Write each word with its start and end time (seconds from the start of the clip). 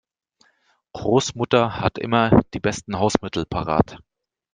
Großmutter 0.93 1.79
hat 1.79 1.99
immer 1.99 2.41
die 2.55 2.59
besten 2.59 2.97
Hausmittel 2.97 3.45
parat. 3.45 3.99